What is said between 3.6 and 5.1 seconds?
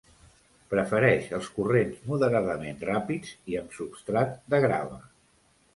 amb substrat de grava.